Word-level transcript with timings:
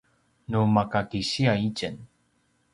nu 0.49 0.61
maka 0.75 0.99
kisiya 1.09 1.53
itjen 1.67 1.95